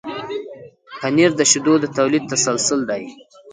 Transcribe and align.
پنېر 0.99 1.31
د 1.37 1.41
شیدو 1.51 1.73
د 1.83 1.85
تولید 1.97 2.23
تسلسل 2.33 2.79
دی. 2.89 3.03